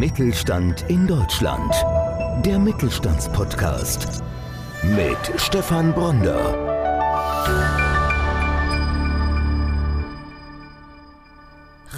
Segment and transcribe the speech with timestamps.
[0.00, 1.74] Mittelstand in Deutschland.
[2.46, 4.22] Der Mittelstandspodcast
[4.82, 6.69] mit Stefan Bronder.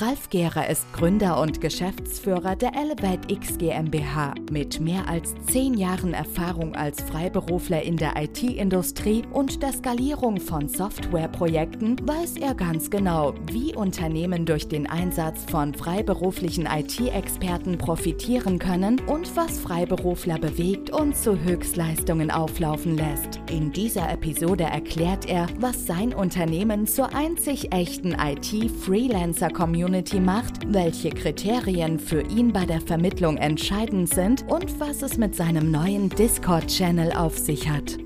[0.05, 4.35] Ralf Gehrer ist Gründer und Geschäftsführer der Elevate X GmbH.
[4.51, 10.67] Mit mehr als zehn Jahren Erfahrung als Freiberufler in der IT-Industrie und der Skalierung von
[10.69, 19.01] Softwareprojekten weiß er ganz genau, wie Unternehmen durch den Einsatz von freiberuflichen IT-Experten profitieren können
[19.07, 23.39] und was Freiberufler bewegt und zu Höchstleistungen auflaufen lässt.
[23.53, 31.11] In dieser Episode erklärt er, was sein Unternehmen zur einzig echten IT-Freelancer-Community Community macht, welche
[31.11, 37.13] Kriterien für ihn bei der Vermittlung entscheidend sind und was es mit seinem neuen Discord-Channel
[37.13, 37.99] auf sich hat.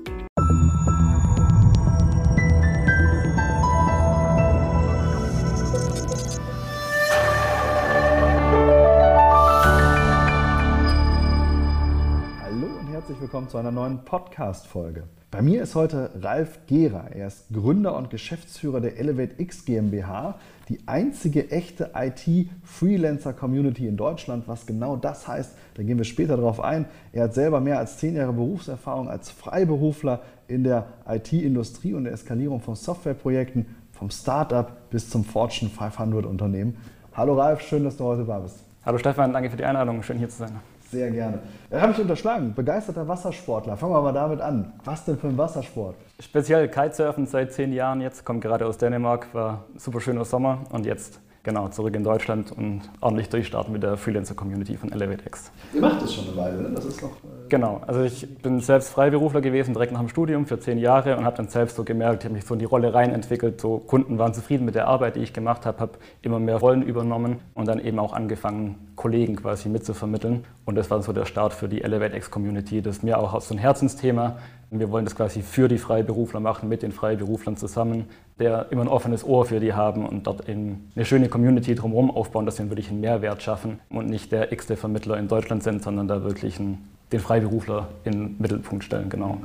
[12.43, 15.07] Hallo und herzlich willkommen zu einer neuen Podcast-Folge.
[15.29, 17.09] Bei mir ist heute Ralf Gehrer.
[17.13, 20.35] Er ist Gründer und Geschäftsführer der Elevate X GmbH,
[20.69, 24.47] die einzige echte IT-Freelancer-Community in Deutschland.
[24.47, 26.85] Was genau das heißt, da gehen wir später drauf ein.
[27.11, 32.13] Er hat selber mehr als zehn Jahre Berufserfahrung als Freiberufler in der IT-Industrie und der
[32.13, 36.77] Eskalierung von Softwareprojekten, vom Startup bis zum Fortune 500 Unternehmen.
[37.13, 38.63] Hallo Ralf, schön, dass du heute da bist.
[38.85, 40.01] Hallo Stefan, danke für die Einladung.
[40.03, 40.51] Schön hier zu sein.
[40.91, 41.39] Sehr gerne.
[41.69, 42.53] Da habe ich unterschlagen.
[42.53, 43.75] Begeisterter Wassersportler.
[43.75, 44.73] Fangen wir mal damit an.
[44.85, 45.95] Was denn für ein Wassersport?
[46.19, 48.23] Speziell Kitesurfen seit zehn Jahren jetzt.
[48.23, 49.33] Kommt gerade aus Dänemark.
[49.33, 50.59] War super schöner Sommer.
[50.71, 55.49] Und jetzt genau zurück in Deutschland und ordentlich durchstarten mit der Freelancer-Community von ElevateX.
[55.73, 56.71] Ihr macht das schon eine Weile, ne?
[56.75, 57.11] Das ist noch.
[57.11, 57.81] Äh genau.
[57.87, 61.37] Also ich bin selbst Freiberufler gewesen, direkt nach dem Studium für zehn Jahre und habe
[61.37, 63.61] dann selbst so gemerkt, ich habe mich so in die Rolle rein entwickelt.
[63.61, 66.81] So Kunden waren zufrieden mit der Arbeit, die ich gemacht habe, habe immer mehr Rollen
[66.81, 70.43] übernommen und dann eben auch angefangen, Kollegen quasi mitzuvermitteln.
[70.65, 72.81] Und das war so der Start für die ElevateX-Community.
[72.81, 74.35] Das ist mir auch so ein Herzensthema.
[74.69, 78.05] Wir wollen das quasi für die Freiberufler machen, mit den Freiberuflern zusammen,
[78.37, 82.11] der immer ein offenes Ohr für die haben und dort eben eine schöne Community drumherum
[82.11, 85.83] aufbauen, dass wir wirklich einen Mehrwert schaffen und nicht der x-te Vermittler in Deutschland sind,
[85.83, 89.37] sondern da wirklich einen, den Freiberufler in den Mittelpunkt stellen, genau.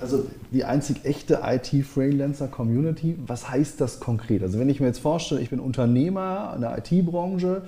[0.00, 4.44] Also die einzig echte IT-Freelancer-Community, was heißt das konkret?
[4.44, 7.62] Also wenn ich mir jetzt vorstelle, ich bin Unternehmer in der IT-Branche,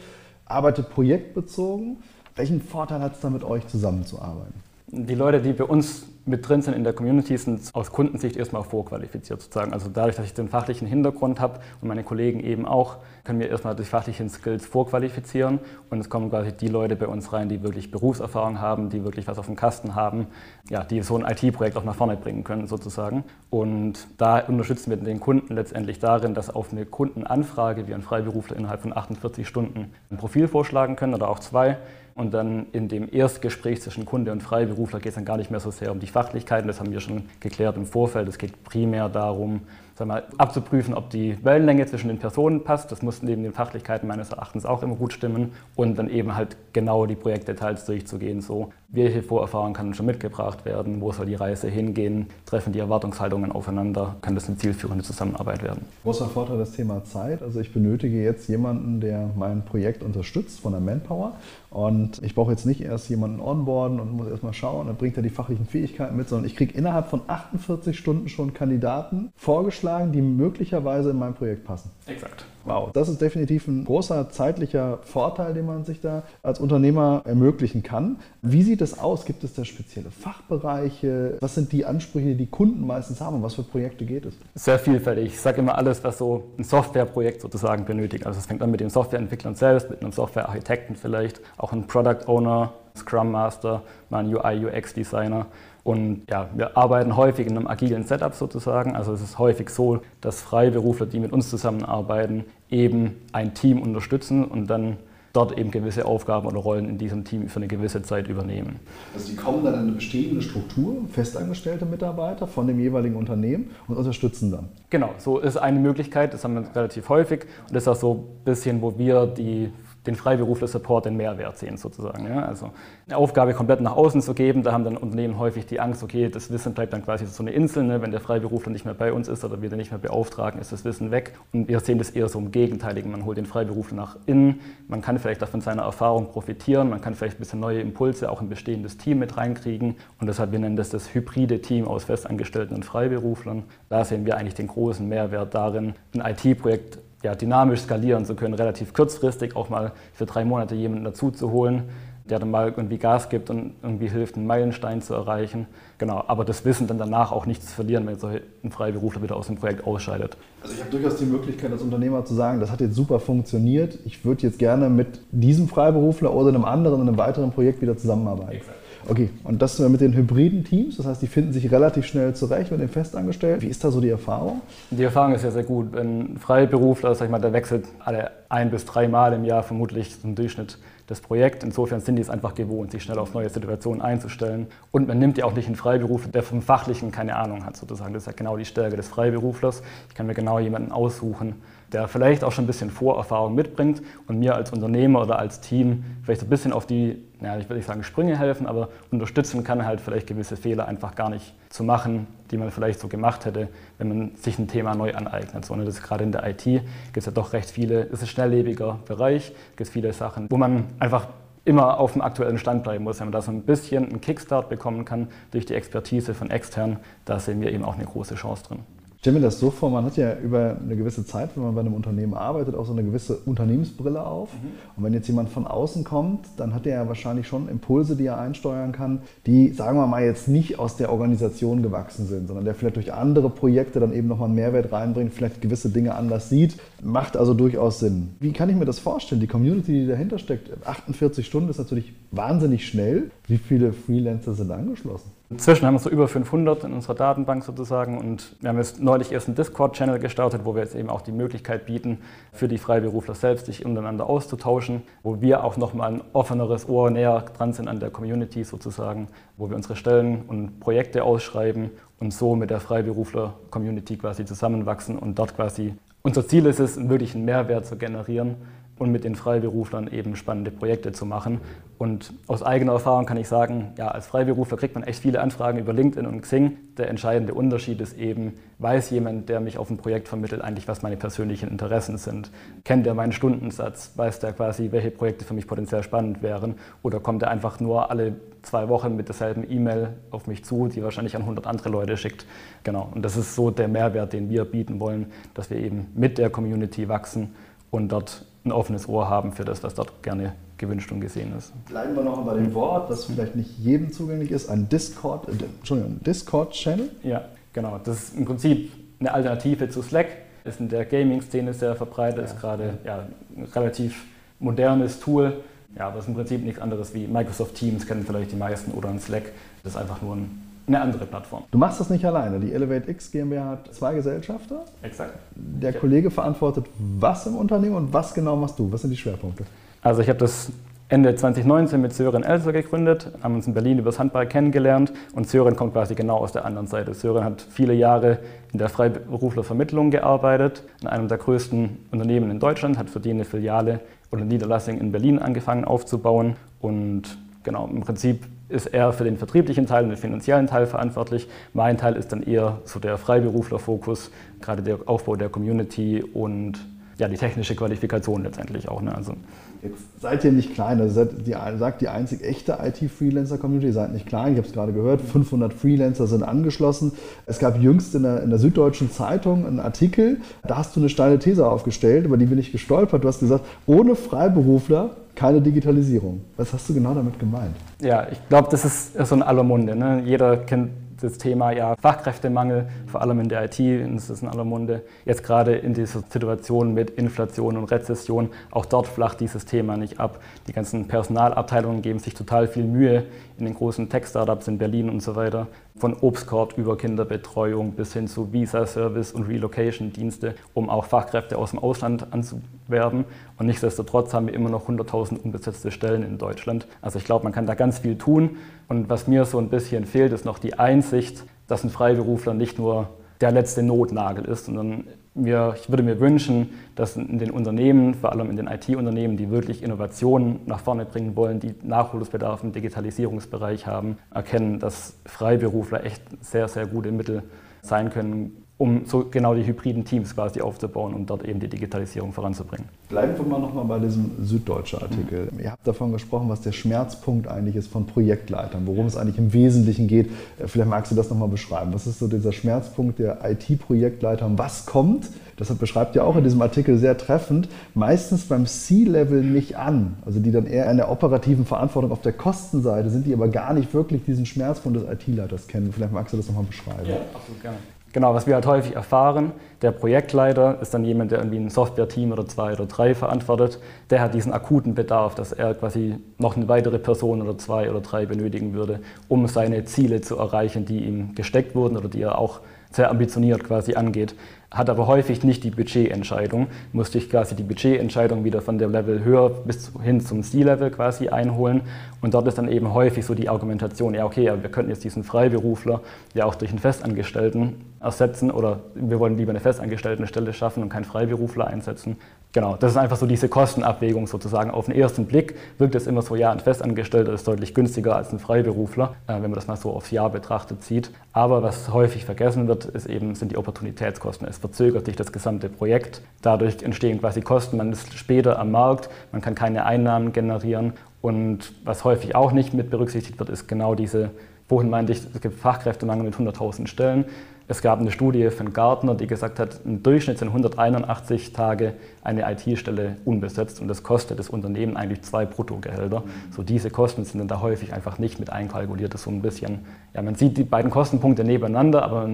[0.45, 1.97] arbeite projektbezogen,
[2.37, 4.66] welchen Vorteil hat es da mit euch zusammenzuarbeiten?
[4.89, 8.63] Die Leute, die bei uns mit drin sind in der Community, sind aus Kundensicht erstmal
[8.63, 9.73] vorqualifiziert sozusagen.
[9.73, 13.49] Also dadurch, dass ich den fachlichen Hintergrund habe und meine Kollegen eben auch, können wir
[13.49, 15.59] erstmal die fachlichen Skills vorqualifizieren
[15.91, 19.27] und es kommen quasi die Leute bei uns rein, die wirklich Berufserfahrung haben, die wirklich
[19.27, 20.29] was auf dem Kasten haben,
[20.71, 23.25] ja, die so ein IT-Projekt auch nach vorne bringen können sozusagen.
[23.51, 28.57] Und da unterstützen wir den Kunden letztendlich darin, dass auf eine Kundenanfrage wir ein Freiberufler
[28.57, 31.79] innerhalb von 48 Stunden ein Profil vorschlagen können oder auch zwei
[32.17, 35.61] und dann in dem Erstgespräch zwischen Kunde und Freiberufler geht es dann gar nicht mehr
[35.61, 38.27] so sehr um die Fachlichkeiten, das haben wir schon geklärt im Vorfeld.
[38.29, 39.61] Es geht primär darum,
[39.97, 42.93] sag mal, abzuprüfen, ob die Wellenlänge zwischen den Personen passt.
[42.93, 45.53] Das muss neben den Fachlichkeiten meines Erachtens auch immer gut stimmen.
[45.75, 48.43] Und dann eben halt genau die Projektdetails durchzugehen.
[48.43, 51.01] So, welche Vorerfahrung kann schon mitgebracht werden?
[51.01, 52.27] Wo soll die Reise hingehen?
[52.45, 54.17] Treffen die Erwartungshaltungen aufeinander?
[54.21, 55.87] Kann das eine zielführende Zusammenarbeit werden?
[56.03, 57.43] Großer Vorteil das Thema Zeit.
[57.43, 61.33] Also ich benötige jetzt jemanden, der mein Projekt unterstützt von der Manpower.
[61.71, 65.23] Und ich brauche jetzt nicht erst jemanden onboarden und muss erstmal schauen, dann bringt er
[65.23, 70.23] die fachlichen Fähigkeiten mit, sondern ich kriege innerhalb von 48 Stunden schon Kandidaten vorgeschlagen, die
[70.23, 71.91] möglicherweise in mein Projekt passen.
[72.07, 72.47] Exakt.
[72.67, 77.85] Wow, das ist definitiv ein großer zeitlicher Vorteil, den man sich da als Unternehmer ermöglichen
[77.85, 78.19] kann.
[78.43, 79.25] Wie sieht es aus?
[79.25, 81.39] Gibt es da spezielle Fachbereiche?
[81.41, 83.37] Was sind die Ansprüche, die die Kunden meistens haben?
[83.37, 84.35] Um was für Projekte geht es?
[84.57, 85.27] Sehr vielfältig.
[85.27, 88.27] Ich sage immer alles, was so ein Softwareprojekt sozusagen benötigt.
[88.27, 92.27] Also es fängt an mit den Softwareentwicklern selbst, mit einem Softwarearchitekten vielleicht, auch ein Product
[92.27, 95.47] Owner, Scrum Master, mal ein UI, UX Designer.
[95.87, 98.97] Und ja, wir arbeiten häufig in einem agilen Setup sozusagen.
[98.97, 104.45] Also es ist häufig so, dass Freiberufler, die mit uns zusammenarbeiten, eben ein Team unterstützen
[104.45, 104.97] und dann
[105.33, 108.81] dort eben gewisse Aufgaben oder Rollen in diesem Team für eine gewisse Zeit übernehmen.
[109.15, 113.97] Also die kommen dann in eine bestehende Struktur, festangestellte Mitarbeiter von dem jeweiligen Unternehmen und
[113.97, 114.71] unterstützen dann.
[114.91, 118.13] Genau, so ist eine Möglichkeit, das haben wir relativ häufig und das ist auch so
[118.15, 119.71] ein bisschen, wo wir die
[120.07, 122.27] den Freiberufler-Support den Mehrwert sehen sozusagen.
[122.27, 122.45] Ja?
[122.45, 122.71] Also
[123.07, 126.29] eine Aufgabe komplett nach außen zu geben, da haben dann Unternehmen häufig die Angst, okay,
[126.29, 128.03] das Wissen bleibt dann quasi so eine Insel, ne?
[128.03, 130.73] wenn der Freiberufler nicht mehr bei uns ist oder wir den nicht mehr beauftragen, ist
[130.73, 131.35] das Wissen weg.
[131.53, 133.11] Und wir sehen das eher so im Gegenteiligen.
[133.11, 137.01] Man holt den Freiberufler nach innen, man kann vielleicht auch von seiner Erfahrung profitieren, man
[137.01, 139.97] kann vielleicht ein bisschen neue Impulse auch in bestehendes Team mit reinkriegen.
[140.21, 143.65] Und deshalb, wir nennen das das hybride Team aus Festangestellten und Freiberuflern.
[143.89, 148.55] Da sehen wir eigentlich den großen Mehrwert darin, ein IT-Projekt ja, dynamisch skalieren zu können,
[148.55, 151.83] relativ kurzfristig auch mal für drei Monate jemanden dazu zu holen,
[152.31, 155.67] der dann mal irgendwie Gas gibt und irgendwie hilft, einen Meilenstein zu erreichen.
[155.99, 159.35] Genau, aber das Wissen dann danach auch nicht zu verlieren, wenn so ein Freiberufler wieder
[159.37, 160.37] aus dem Projekt ausscheidet.
[160.63, 163.99] Also ich habe durchaus die Möglichkeit als Unternehmer zu sagen, das hat jetzt super funktioniert.
[164.05, 167.97] Ich würde jetzt gerne mit diesem Freiberufler oder einem anderen in einem weiteren Projekt wieder
[167.97, 168.53] zusammenarbeiten.
[168.53, 168.86] Exakt.
[169.09, 172.73] Okay, und das mit den hybriden Teams, das heißt, die finden sich relativ schnell zurecht
[172.73, 173.63] mit den Festangestellten.
[173.63, 174.63] Wie ist da so die Erfahrung?
[174.91, 175.97] Die Erfahrung ist ja sehr gut.
[175.97, 180.21] Ein Freiberufler, sag ich mal, der wechselt alle ein bis drei Mal im Jahr vermutlich
[180.21, 181.63] zum Durchschnitt das Projekt.
[181.63, 184.67] Insofern sind die es einfach gewohnt, sich schnell auf neue Situationen einzustellen.
[184.91, 188.13] Und man nimmt ja auch nicht einen Freiberufler, der vom Fachlichen keine Ahnung hat, sozusagen.
[188.13, 189.83] Das ist ja genau die Stärke des Freiberuflers.
[190.09, 191.55] Ich kann mir genau jemanden aussuchen,
[191.93, 196.05] der vielleicht auch schon ein bisschen Vorerfahrung mitbringt und mir als Unternehmer oder als Team
[196.23, 199.85] vielleicht ein bisschen auf die, ja, ich will nicht sagen Sprünge helfen, aber unterstützen kann,
[199.87, 203.69] halt vielleicht gewisse Fehler einfach gar nicht zu machen, die man vielleicht so gemacht hätte,
[203.99, 205.65] wenn man sich ein Thema neu aneignet.
[205.65, 206.85] So, ne, das gerade in der IT gibt
[207.15, 210.85] es ja doch recht viele, ist ein schnelllebiger Bereich, gibt es viele Sachen, wo man
[210.99, 211.29] einfach
[211.65, 213.19] immer auf dem aktuellen Stand bleiben muss.
[213.19, 216.99] Wenn man da so ein bisschen einen Kickstart bekommen kann durch die Expertise von extern,
[217.25, 218.79] da sehen wir eben auch eine große Chance drin
[219.27, 221.81] stelle mir das so vor, man hat ja über eine gewisse Zeit, wenn man bei
[221.81, 224.51] einem Unternehmen arbeitet, auch so eine gewisse Unternehmensbrille auf.
[224.53, 224.69] Mhm.
[224.97, 228.27] Und wenn jetzt jemand von außen kommt, dann hat er ja wahrscheinlich schon Impulse, die
[228.27, 232.65] er einsteuern kann, die, sagen wir mal, jetzt nicht aus der Organisation gewachsen sind, sondern
[232.65, 236.49] der vielleicht durch andere Projekte dann eben nochmal einen Mehrwert reinbringt, vielleicht gewisse Dinge anders
[236.49, 236.77] sieht.
[237.03, 238.29] Macht also durchaus Sinn.
[238.39, 239.41] Wie kann ich mir das vorstellen?
[239.41, 243.33] Die Community, die dahinter steckt, 48 Stunden ist natürlich wahnsinnig schnell.
[243.49, 245.36] Wie viele Freelancer sind angeschlossen?
[245.49, 249.31] Inzwischen haben wir so über 500 in unserer Datenbank sozusagen und wir haben jetzt neulich
[249.31, 252.19] erst einen Discord-Channel gestartet, wo wir jetzt eben auch die Möglichkeit bieten,
[252.53, 257.45] für die Freiberufler selbst sich untereinander auszutauschen, wo wir auch nochmal ein offeneres Ohr näher
[257.57, 262.57] dran sind an der Community sozusagen, wo wir unsere Stellen und Projekte ausschreiben und so
[262.57, 267.87] mit der Freiberufler-Community quasi zusammenwachsen und dort quasi unser Ziel ist es, wirklich einen Mehrwert
[267.87, 268.57] zu generieren
[268.99, 271.61] und mit den Freiberuflern eben spannende Projekte zu machen.
[271.99, 275.79] Und aus eigener Erfahrung kann ich sagen, ja, als Freiberufler kriegt man echt viele Anfragen
[275.79, 276.77] über LinkedIn und Xing.
[276.99, 281.03] Der entscheidende Unterschied ist eben, weiß jemand, der mich auf ein Projekt vermittelt, eigentlich, was
[281.03, 282.51] meine persönlichen Interessen sind?
[282.85, 284.13] Kennt er meinen Stundensatz?
[284.15, 286.75] Weiß der quasi, welche Projekte für mich potenziell spannend wären?
[287.03, 291.03] Oder kommt er einfach nur alle zwei Wochen mit derselben E-Mail auf mich zu, die
[291.03, 292.45] wahrscheinlich an 100 andere Leute schickt?
[292.85, 293.09] Genau.
[293.15, 296.51] Und das ist so der Mehrwert, den wir bieten wollen, dass wir eben mit der
[296.51, 297.55] Community wachsen
[297.91, 301.73] und dort ein offenes Ohr haben für das, was dort gerne gewünscht und gesehen ist.
[301.87, 305.53] Bleiben wir noch bei dem Wort, das vielleicht nicht jedem zugänglich ist, ein Discord, äh,
[305.79, 307.11] Entschuldigung, Discord-Channel.
[307.23, 308.01] Ja, genau.
[308.03, 310.29] Das ist im Prinzip eine Alternative zu Slack.
[310.65, 312.45] Ist in der Gaming-Szene sehr verbreitet, ja.
[312.45, 314.25] ist gerade ja, ein relativ
[314.59, 315.63] modernes Tool.
[315.97, 319.09] Ja, das ist im Prinzip nichts anderes wie Microsoft Teams kennen vielleicht die meisten oder
[319.09, 319.53] ein Slack.
[319.83, 321.65] Das ist einfach nur ein eine andere Plattform.
[321.71, 322.61] Du machst das nicht alleine.
[322.61, 324.85] Die Elevate X GmbH hat zwei Gesellschafter.
[325.03, 325.35] Exakt.
[325.55, 328.91] Der Kollege verantwortet was im Unternehmen und was genau machst du?
[328.93, 329.65] Was sind die Schwerpunkte?
[330.03, 330.71] Also ich habe das
[331.09, 335.77] Ende 2019 mit Sören Elser gegründet, haben uns in Berlin übers Handball kennengelernt und Sören
[335.77, 337.15] kommt quasi genau aus der anderen Seite.
[337.15, 338.39] Sören hat viele Jahre
[338.73, 343.45] in der Freiberuflervermittlung gearbeitet, in einem der größten Unternehmen in Deutschland, hat für die eine
[343.45, 344.01] Filiale
[344.33, 349.87] oder Niederlassung in Berlin angefangen aufzubauen und genau, im Prinzip ist er für den vertrieblichen
[349.87, 351.49] Teil und den finanziellen Teil verantwortlich.
[351.73, 356.75] Mein Teil ist dann eher so der Freiberufler-Fokus, gerade der Aufbau der Community und
[357.19, 359.01] ja, die technische Qualifikation letztendlich auch.
[359.01, 359.15] Ne?
[359.15, 359.35] Also
[359.83, 364.27] Jetzt seid ihr nicht klein, also seid die, sagt die einzig echte IT-Freelancer-Community, seid nicht
[364.27, 367.13] klein, ich habe es gerade gehört, 500 Freelancer sind angeschlossen.
[367.47, 371.09] Es gab jüngst in der, in der, Süddeutschen Zeitung einen Artikel, da hast du eine
[371.09, 373.23] steile These aufgestellt, über die bin ich gestolpert.
[373.23, 376.41] Du hast gesagt, ohne Freiberufler keine Digitalisierung.
[376.57, 377.77] Was hast du genau damit gemeint?
[378.01, 379.95] Ja, ich glaube, das ist so ein aller Munde.
[379.95, 380.23] Ne?
[380.25, 380.91] Jeder kennt
[381.21, 383.79] das Thema ja, Fachkräftemangel, vor allem in der IT,
[384.15, 385.03] das ist in aller Munde.
[385.25, 390.21] Jetzt gerade in dieser Situation mit Inflation und Rezession, auch dort flacht dieses Thema nicht
[390.21, 390.41] ab.
[390.67, 393.25] Die ganzen Personalabteilungen geben sich total viel Mühe
[393.59, 395.69] in den großen Tech-Startups in Berlin und so weiter.
[395.97, 401.79] Von Obstkorb über Kinderbetreuung bis hin zu Visa-Service und Relocation-Dienste, um auch Fachkräfte aus dem
[401.79, 403.25] Ausland anzuwerben.
[403.59, 406.87] Und nichtsdestotrotz haben wir immer noch 100.000 unbesetzte Stellen in Deutschland.
[407.01, 408.57] Also ich glaube, man kann da ganz viel tun.
[408.89, 412.79] Und was mir so ein bisschen fehlt, ist noch die Einsicht, dass ein Freiberufler nicht
[412.79, 413.09] nur
[413.41, 418.33] der letzte Notnagel ist, sondern mir, ich würde mir wünschen, dass in den Unternehmen, vor
[418.33, 423.87] allem in den IT-Unternehmen, die wirklich Innovationen nach vorne bringen wollen, die Nachholungsbedarf im Digitalisierungsbereich
[423.87, 427.43] haben, erkennen, dass Freiberufler echt sehr, sehr gute Mittel
[427.83, 432.33] sein können, um so genau die hybriden Teams quasi aufzubauen und dort eben die Digitalisierung
[432.33, 432.87] voranzubringen.
[433.09, 435.49] Bleiben wir mal nochmal bei diesem süddeutschen Artikel.
[435.51, 435.61] Mhm.
[435.61, 439.55] Ihr habt davon gesprochen, was der Schmerzpunkt eigentlich ist von Projektleitern, worum es eigentlich im
[439.55, 440.31] Wesentlichen geht.
[440.67, 441.95] Vielleicht magst du das nochmal beschreiben.
[441.95, 445.31] Was ist so dieser Schmerzpunkt der IT-Projektleiter und was kommt?
[445.57, 450.19] Das beschreibt ihr auch in diesem Artikel sehr treffend, meistens beim C-Level nicht an.
[450.27, 453.73] Also die dann eher in der operativen Verantwortung auf der Kostenseite sind, die aber gar
[453.73, 455.95] nicht wirklich diesen Schmerzpunkt des IT-Leiters kennen.
[455.95, 457.09] Vielleicht magst du das nochmal beschreiben.
[457.09, 457.79] Ja, absolut gerne.
[458.17, 462.33] Genau, was wir halt häufig erfahren, der Projektleiter ist dann jemand, der irgendwie ein Software-Team
[462.33, 463.79] oder zwei oder drei verantwortet.
[464.09, 468.01] Der hat diesen akuten Bedarf, dass er quasi noch eine weitere Person oder zwei oder
[468.01, 472.39] drei benötigen würde, um seine Ziele zu erreichen, die ihm gesteckt wurden oder die er
[472.39, 474.35] auch sehr ambitioniert quasi angeht,
[474.71, 479.25] hat aber häufig nicht die Budgetentscheidung, musste ich quasi die Budgetentscheidung wieder von der Level
[479.25, 481.83] höher bis hin zum C-Level quasi einholen
[482.21, 485.25] und dort ist dann eben häufig so die Argumentation, ja okay, wir könnten jetzt diesen
[485.25, 486.01] Freiberufler
[486.35, 491.05] ja auch durch einen Festangestellten ersetzen oder wir wollen lieber eine Festangestelltenstelle schaffen und keinen
[491.05, 492.17] Freiberufler einsetzen.
[492.57, 494.71] Genau, das ist einfach so diese Kostenabwägung sozusagen.
[494.71, 498.33] Auf den ersten Blick wirkt es immer so, ja, ein Festangestellter ist deutlich günstiger als
[498.33, 501.11] ein Freiberufler, äh, wenn man das mal so aufs Jahr betrachtet sieht.
[501.35, 504.49] Aber was häufig vergessen wird, ist eben, sind die Opportunitätskosten.
[504.49, 506.23] Es verzögert sich das gesamte Projekt.
[506.41, 507.77] Dadurch entstehen quasi Kosten.
[507.77, 510.95] Man ist später am Markt, man kann keine Einnahmen generieren.
[511.27, 514.31] Und was häufig auch nicht mit berücksichtigt wird, ist genau diese,
[514.69, 517.25] wohin meinte ich, es gibt Fachkräftemangel mit 100.000 Stellen.
[517.67, 522.49] Es gab eine Studie von Gartner, die gesagt hat, im Durchschnitt sind 181 Tage eine
[522.49, 526.21] IT-Stelle unbesetzt und das kostet das Unternehmen eigentlich zwei Bruttogehälter.
[526.21, 526.53] Mhm.
[526.53, 529.13] So diese Kosten sind dann da häufig einfach nicht mit einkalkuliert.
[529.13, 529.81] Das ist so ein bisschen,
[530.15, 532.29] ja, man sieht die beiden Kostenpunkte nebeneinander, aber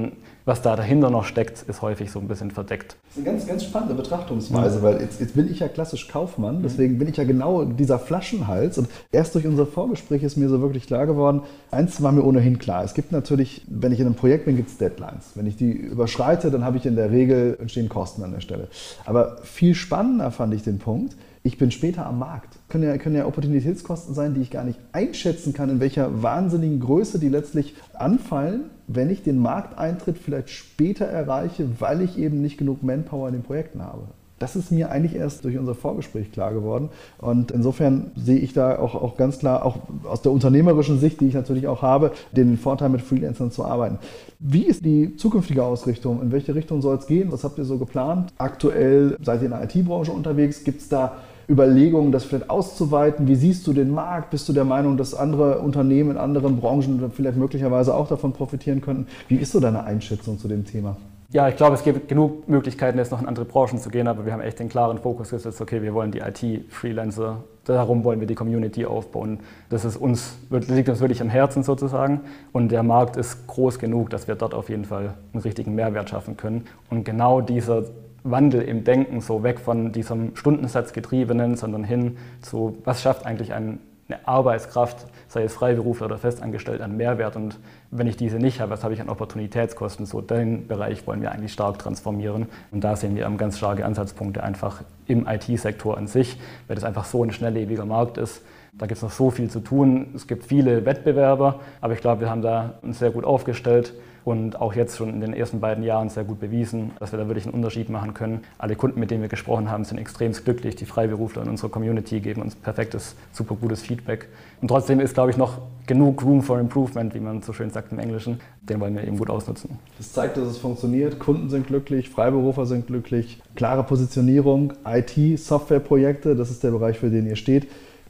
[0.44, 2.96] was da dahinter noch steckt, ist häufig so ein bisschen verdeckt.
[3.04, 6.58] Das ist eine ganz, ganz spannende Betrachtungsweise, weil jetzt, jetzt, bin ich ja klassisch Kaufmann,
[6.58, 6.62] mhm.
[6.62, 10.60] deswegen bin ich ja genau dieser Flaschenhals und erst durch unser Vorgespräch ist mir so
[10.60, 14.14] wirklich klar geworden, eins war mir ohnehin klar, es gibt natürlich, wenn ich in einem
[14.14, 15.32] Projekt bin, gibt es Deadlines.
[15.34, 18.68] Wenn ich die überschreite, dann habe ich in der Regel, entstehen Kosten an der Stelle.
[19.04, 22.58] Aber viel spannender fand ich den Punkt, ich bin später am Markt.
[22.68, 26.78] Können ja, können ja Opportunitätskosten sein, die ich gar nicht einschätzen kann, in welcher wahnsinnigen
[26.80, 32.58] Größe die letztlich anfallen, wenn ich den Markteintritt vielleicht später erreiche, weil ich eben nicht
[32.58, 34.04] genug Manpower in den Projekten habe.
[34.38, 36.88] Das ist mir eigentlich erst durch unser Vorgespräch klar geworden.
[37.18, 41.28] Und insofern sehe ich da auch, auch ganz klar, auch aus der unternehmerischen Sicht, die
[41.28, 43.98] ich natürlich auch habe, den Vorteil mit Freelancern zu arbeiten.
[44.40, 46.20] Wie ist die zukünftige Ausrichtung?
[46.20, 47.30] In welche Richtung soll es gehen?
[47.30, 48.32] Was habt ihr so geplant?
[48.36, 50.64] Aktuell seid ihr in der IT-Branche unterwegs.
[50.64, 51.18] Gibt es da
[51.48, 53.26] Überlegungen, das vielleicht auszuweiten?
[53.26, 54.30] Wie siehst du den Markt?
[54.30, 58.80] Bist du der Meinung, dass andere Unternehmen in anderen Branchen vielleicht möglicherweise auch davon profitieren
[58.80, 59.06] könnten?
[59.28, 60.96] Wie ist so deine Einschätzung zu dem Thema?
[61.32, 64.26] Ja, ich glaube, es gibt genug Möglichkeiten, jetzt noch in andere Branchen zu gehen, aber
[64.26, 68.26] wir haben echt den klaren Fokus gesetzt, okay, wir wollen die IT-Freelancer, darum wollen wir
[68.26, 69.40] die Community aufbauen.
[69.70, 72.20] Das ist uns, liegt uns wirklich am Herzen sozusagen
[72.52, 76.10] und der Markt ist groß genug, dass wir dort auf jeden Fall einen richtigen Mehrwert
[76.10, 76.66] schaffen können.
[76.90, 77.84] Und genau dieser
[78.24, 83.52] Wandel im Denken, so weg von diesem Stundensatz getriebenen, sondern hin zu, was schafft eigentlich
[83.52, 83.80] ein
[84.12, 87.36] eine Arbeitskraft, sei es Freiberufler oder festangestellt, an Mehrwert.
[87.36, 87.58] Und
[87.90, 90.06] wenn ich diese nicht habe, was habe ich an Opportunitätskosten?
[90.06, 92.46] So den Bereich wollen wir eigentlich stark transformieren.
[92.70, 97.04] Und da sehen wir ganz starke Ansatzpunkte einfach im IT-Sektor an sich, weil das einfach
[97.04, 98.42] so ein schnelllebiger Markt ist.
[98.74, 100.12] Da gibt es noch so viel zu tun.
[100.14, 103.92] Es gibt viele Wettbewerber, aber ich glaube, wir haben da uns sehr gut aufgestellt
[104.24, 107.26] und auch jetzt schon in den ersten beiden Jahren sehr gut bewiesen, dass wir da
[107.26, 108.42] wirklich einen Unterschied machen können.
[108.58, 110.76] Alle Kunden, mit denen wir gesprochen haben, sind extrem glücklich.
[110.76, 114.28] Die Freiberufler in unserer Community geben uns perfektes, super gutes Feedback.
[114.60, 117.92] Und trotzdem ist, glaube ich, noch genug Room for Improvement, wie man so schön sagt
[117.92, 118.40] im Englischen.
[118.62, 119.78] Den wollen wir eben gut ausnutzen.
[119.98, 121.18] Das zeigt, dass es funktioniert.
[121.18, 123.40] Kunden sind glücklich, Freiberufer sind glücklich.
[123.56, 127.68] Klare Positionierung, IT, Softwareprojekte, das ist der Bereich, für den ihr steht.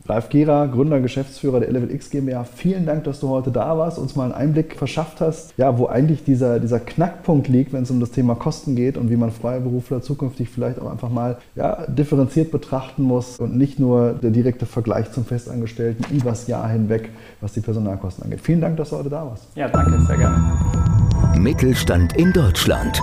[0.09, 3.99] Ralf Gera, Gründer, Geschäftsführer der Elevate X GmbH, vielen Dank, dass du heute da warst,
[3.99, 7.90] uns mal einen Einblick verschafft hast, ja, wo eigentlich dieser, dieser Knackpunkt liegt, wenn es
[7.90, 11.87] um das Thema Kosten geht und wie man Freiberufler zukünftig vielleicht auch einfach mal ja,
[11.87, 17.52] differenziert betrachten muss und nicht nur der direkte Vergleich zum Festangestellten übers Jahr hinweg, was
[17.52, 18.40] die Personalkosten angeht.
[18.40, 19.44] Vielen Dank, dass du heute da warst.
[19.54, 20.37] Ja, danke, sehr gerne.
[21.38, 23.00] Mittelstand in Deutschland.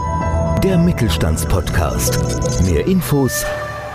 [0.63, 2.63] Der Mittelstandspodcast.
[2.69, 3.45] Mehr Infos